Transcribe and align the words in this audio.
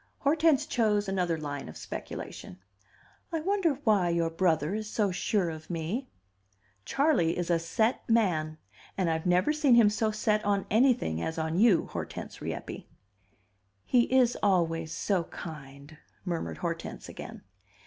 Hortense 0.17 0.65
chose 0.65 1.07
another 1.07 1.37
line 1.37 1.69
of 1.69 1.77
speculation. 1.77 2.57
"I 3.31 3.39
wonder 3.41 3.75
why 3.83 4.09
your 4.09 4.31
brother 4.31 4.73
is 4.73 4.89
so 4.89 5.11
sure 5.11 5.51
of 5.51 5.69
me?" 5.69 6.09
"Charley 6.85 7.37
is 7.37 7.51
a 7.51 7.59
set 7.59 8.09
man. 8.09 8.57
And 8.97 9.11
I've 9.11 9.27
never 9.27 9.53
seen 9.53 9.75
him 9.75 9.91
so 9.91 10.09
set 10.09 10.43
on 10.43 10.65
anything 10.71 11.21
as 11.21 11.37
on 11.37 11.55
you, 11.59 11.85
Hortense 11.85 12.41
Rieppe." 12.41 12.87
"He 13.85 14.11
is 14.11 14.35
always 14.41 14.91
so 14.91 15.25
kind," 15.25 15.99
murmured 16.25 16.57
Hortense 16.57 17.07
again. 17.07 17.43